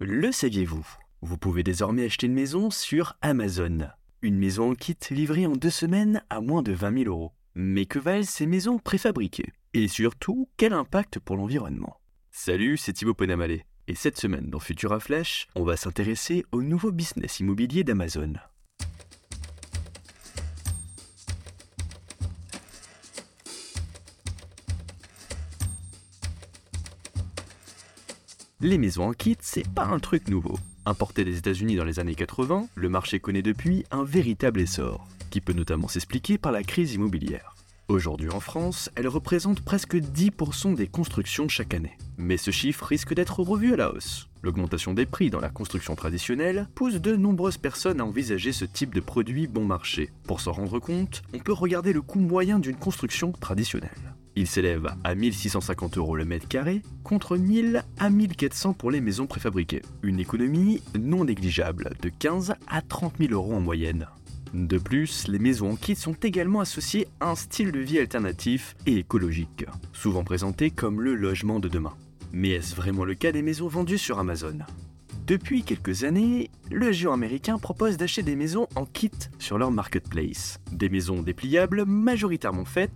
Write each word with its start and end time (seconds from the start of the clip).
Le 0.00 0.32
saviez-vous? 0.32 0.84
Vous 1.22 1.38
pouvez 1.38 1.62
désormais 1.62 2.04
acheter 2.04 2.26
une 2.26 2.34
maison 2.34 2.68
sur 2.70 3.16
Amazon. 3.22 3.90
Une 4.22 4.36
maison 4.36 4.72
en 4.72 4.74
kit 4.74 4.96
livrée 5.10 5.46
en 5.46 5.52
deux 5.52 5.70
semaines 5.70 6.20
à 6.30 6.40
moins 6.40 6.62
de 6.62 6.72
20 6.72 7.04
000 7.04 7.10
euros. 7.10 7.32
Mais 7.54 7.86
que 7.86 8.00
valent 8.00 8.24
ces 8.24 8.46
maisons 8.46 8.78
préfabriquées? 8.80 9.52
Et 9.72 9.86
surtout, 9.86 10.48
quel 10.56 10.72
impact 10.72 11.20
pour 11.20 11.36
l'environnement? 11.36 12.00
Salut, 12.32 12.76
c'est 12.76 12.92
Thibaut 12.92 13.14
Ponamalé. 13.14 13.64
Et 13.86 13.94
cette 13.94 14.18
semaine, 14.18 14.50
dans 14.50 14.58
Futura 14.58 14.98
Flash, 14.98 15.46
on 15.54 15.62
va 15.62 15.76
s'intéresser 15.76 16.44
au 16.50 16.62
nouveau 16.62 16.90
business 16.90 17.38
immobilier 17.38 17.84
d'Amazon. 17.84 18.32
Les 28.60 28.78
maisons 28.78 29.08
en 29.08 29.12
kit, 29.12 29.36
c'est 29.40 29.68
pas 29.68 29.84
un 29.84 29.98
truc 29.98 30.28
nouveau. 30.28 30.56
Importé 30.86 31.24
des 31.24 31.36
États-Unis 31.38 31.74
dans 31.74 31.84
les 31.84 31.98
années 31.98 32.14
80, 32.14 32.68
le 32.76 32.88
marché 32.88 33.18
connaît 33.18 33.42
depuis 33.42 33.84
un 33.90 34.04
véritable 34.04 34.60
essor, 34.60 35.06
qui 35.30 35.40
peut 35.40 35.52
notamment 35.52 35.88
s'expliquer 35.88 36.38
par 36.38 36.52
la 36.52 36.62
crise 36.62 36.94
immobilière. 36.94 37.56
Aujourd'hui 37.88 38.30
en 38.30 38.40
France, 38.40 38.90
elle 38.94 39.08
représente 39.08 39.60
presque 39.60 39.96
10% 39.96 40.76
des 40.76 40.86
constructions 40.86 41.48
chaque 41.48 41.74
année. 41.74 41.98
Mais 42.16 42.36
ce 42.36 42.52
chiffre 42.52 42.86
risque 42.86 43.12
d'être 43.12 43.40
revu 43.40 43.74
à 43.74 43.76
la 43.76 43.92
hausse. 43.92 44.28
L'augmentation 44.42 44.94
des 44.94 45.04
prix 45.04 45.30
dans 45.30 45.40
la 45.40 45.50
construction 45.50 45.96
traditionnelle 45.96 46.68
pousse 46.76 47.00
de 47.00 47.16
nombreuses 47.16 47.58
personnes 47.58 48.00
à 48.00 48.04
envisager 48.04 48.52
ce 48.52 48.64
type 48.64 48.94
de 48.94 49.00
produit 49.00 49.48
bon 49.48 49.64
marché. 49.64 50.10
Pour 50.28 50.40
s'en 50.40 50.52
rendre 50.52 50.78
compte, 50.78 51.22
on 51.34 51.40
peut 51.40 51.52
regarder 51.52 51.92
le 51.92 52.02
coût 52.02 52.20
moyen 52.20 52.60
d'une 52.60 52.76
construction 52.76 53.32
traditionnelle. 53.32 54.03
Il 54.36 54.48
s'élève 54.48 54.88
à 55.04 55.14
1650 55.14 55.96
euros 55.96 56.16
le 56.16 56.24
mètre 56.24 56.48
carré, 56.48 56.82
contre 57.04 57.36
1000 57.36 57.84
à 57.98 58.10
1400 58.10 58.72
pour 58.72 58.90
les 58.90 59.00
maisons 59.00 59.26
préfabriquées. 59.26 59.82
Une 60.02 60.18
économie 60.18 60.82
non 60.98 61.24
négligeable 61.24 61.90
de 62.02 62.08
15 62.08 62.54
à 62.66 62.82
30 62.82 63.14
000 63.20 63.32
euros 63.32 63.54
en 63.54 63.60
moyenne. 63.60 64.08
De 64.52 64.78
plus, 64.78 65.28
les 65.28 65.38
maisons 65.38 65.72
en 65.72 65.76
kit 65.76 65.94
sont 65.94 66.14
également 66.14 66.60
associées 66.60 67.06
à 67.20 67.30
un 67.30 67.34
style 67.36 67.70
de 67.70 67.78
vie 67.78 67.98
alternatif 67.98 68.74
et 68.86 68.98
écologique, 68.98 69.66
souvent 69.92 70.24
présenté 70.24 70.70
comme 70.70 71.00
le 71.00 71.14
logement 71.14 71.60
de 71.60 71.68
demain. 71.68 71.94
Mais 72.32 72.50
est-ce 72.50 72.74
vraiment 72.74 73.04
le 73.04 73.14
cas 73.14 73.30
des 73.30 73.42
maisons 73.42 73.68
vendues 73.68 73.98
sur 73.98 74.18
Amazon? 74.18 74.58
Depuis 75.28 75.62
quelques 75.62 76.02
années, 76.02 76.50
le 76.70 76.90
géant 76.90 77.12
américain 77.12 77.58
propose 77.58 77.96
d'acheter 77.96 78.22
des 78.24 78.36
maisons 78.36 78.66
en 78.74 78.84
kit 78.84 79.10
sur 79.38 79.58
leur 79.58 79.70
marketplace. 79.70 80.60
Des 80.72 80.88
maisons 80.88 81.22
dépliables 81.22 81.84
majoritairement 81.84 82.64
faites 82.64 82.92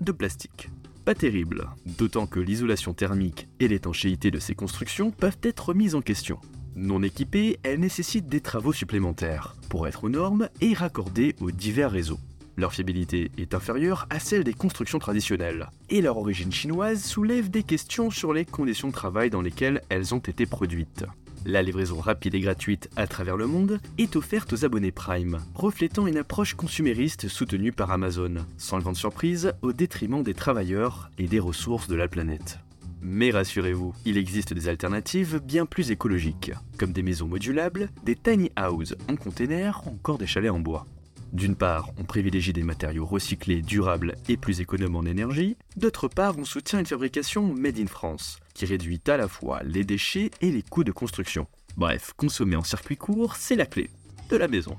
de 0.00 0.12
plastique 0.12 0.68
pas 1.04 1.14
terrible, 1.14 1.68
d'autant 1.84 2.26
que 2.26 2.40
l'isolation 2.40 2.94
thermique 2.94 3.48
et 3.60 3.68
l'étanchéité 3.68 4.30
de 4.30 4.38
ces 4.38 4.54
constructions 4.54 5.10
peuvent 5.10 5.38
être 5.42 5.74
mises 5.74 5.94
en 5.94 6.00
question. 6.00 6.38
Non 6.74 7.02
équipées, 7.02 7.58
elles 7.62 7.80
nécessitent 7.80 8.28
des 8.28 8.40
travaux 8.40 8.72
supplémentaires 8.72 9.56
pour 9.68 9.86
être 9.86 10.04
aux 10.04 10.08
normes 10.08 10.48
et 10.60 10.72
raccordées 10.72 11.34
aux 11.40 11.50
divers 11.50 11.90
réseaux. 11.90 12.20
Leur 12.56 12.72
fiabilité 12.72 13.30
est 13.38 13.54
inférieure 13.54 14.06
à 14.10 14.18
celle 14.18 14.44
des 14.44 14.54
constructions 14.54 14.98
traditionnelles, 14.98 15.70
et 15.88 16.02
leur 16.02 16.18
origine 16.18 16.52
chinoise 16.52 17.02
soulève 17.02 17.50
des 17.50 17.62
questions 17.62 18.10
sur 18.10 18.32
les 18.32 18.44
conditions 18.44 18.88
de 18.88 18.92
travail 18.92 19.30
dans 19.30 19.42
lesquelles 19.42 19.82
elles 19.88 20.14
ont 20.14 20.18
été 20.18 20.46
produites. 20.46 21.04
La 21.44 21.62
livraison 21.62 21.98
rapide 21.98 22.36
et 22.36 22.40
gratuite 22.40 22.88
à 22.94 23.08
travers 23.08 23.36
le 23.36 23.48
monde 23.48 23.80
est 23.98 24.14
offerte 24.14 24.52
aux 24.52 24.64
abonnés 24.64 24.92
Prime, 24.92 25.40
reflétant 25.54 26.06
une 26.06 26.16
approche 26.16 26.54
consumériste 26.54 27.26
soutenue 27.26 27.72
par 27.72 27.90
Amazon, 27.90 28.46
sans 28.58 28.76
le 28.76 28.84
vent 28.84 28.92
de 28.92 28.96
surprise 28.96 29.52
au 29.60 29.72
détriment 29.72 30.22
des 30.22 30.34
travailleurs 30.34 31.10
et 31.18 31.26
des 31.26 31.40
ressources 31.40 31.88
de 31.88 31.96
la 31.96 32.06
planète. 32.06 32.60
Mais 33.00 33.32
rassurez-vous, 33.32 33.92
il 34.04 34.18
existe 34.18 34.54
des 34.54 34.68
alternatives 34.68 35.40
bien 35.44 35.66
plus 35.66 35.90
écologiques, 35.90 36.52
comme 36.78 36.92
des 36.92 37.02
maisons 37.02 37.26
modulables, 37.26 37.88
des 38.04 38.14
tiny 38.14 38.52
houses 38.56 38.96
en 39.10 39.16
container 39.16 39.82
ou 39.84 39.90
encore 39.90 40.18
des 40.18 40.28
chalets 40.28 40.52
en 40.52 40.60
bois. 40.60 40.86
D'une 41.32 41.56
part, 41.56 41.90
on 41.96 42.04
privilégie 42.04 42.52
des 42.52 42.62
matériaux 42.62 43.06
recyclés, 43.06 43.62
durables 43.62 44.16
et 44.28 44.36
plus 44.36 44.60
économes 44.60 44.96
en 44.96 45.04
énergie. 45.04 45.56
D'autre 45.76 46.06
part, 46.06 46.38
on 46.38 46.44
soutient 46.44 46.78
une 46.78 46.86
fabrication 46.86 47.54
made 47.54 47.78
in 47.78 47.86
France, 47.86 48.38
qui 48.52 48.66
réduit 48.66 49.00
à 49.06 49.16
la 49.16 49.28
fois 49.28 49.62
les 49.62 49.82
déchets 49.82 50.30
et 50.42 50.50
les 50.50 50.62
coûts 50.62 50.84
de 50.84 50.92
construction. 50.92 51.46
Bref, 51.78 52.12
consommer 52.18 52.56
en 52.56 52.64
circuit 52.64 52.98
court, 52.98 53.36
c'est 53.36 53.56
la 53.56 53.64
clé 53.64 53.88
de 54.28 54.36
la 54.36 54.46
maison. 54.46 54.76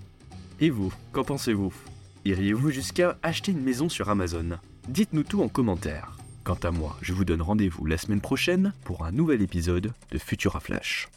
Et 0.60 0.70
vous, 0.70 0.94
qu'en 1.12 1.24
pensez-vous? 1.24 1.74
Iriez-vous 2.26 2.70
jusqu'à 2.70 3.18
acheter 3.24 3.52
une 3.52 3.64
maison 3.64 3.90
sur 3.90 4.10
Amazon? 4.10 4.60
Dites-nous 4.88 5.24
tout 5.24 5.42
en 5.42 5.48
commentaire. 5.48 6.18
Quant 6.44 6.60
à 6.64 6.72
moi, 6.72 6.98
je 7.02 7.14
vous 7.14 7.26
donne 7.26 7.42
rendez-vous 7.42 7.86
la 7.86 7.98
semaine 7.98 8.22
prochaine 8.22 8.74
pour 8.84 9.06
un 9.06 9.12
nouvel 9.12 9.42
épisode 9.42 9.94
de 10.12 10.18
Futura 10.20 10.60
Flash. 10.60 11.10